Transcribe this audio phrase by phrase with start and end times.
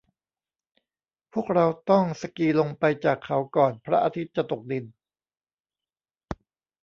[1.33, 4.85] พวกเราต้องสกีลงไปจากเขาก่อนพระอาทิตย์จะตกดิน